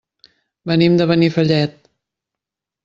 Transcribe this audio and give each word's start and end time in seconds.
Venim 0.71 0.95
de 1.01 1.07
Benifallet. 1.11 1.79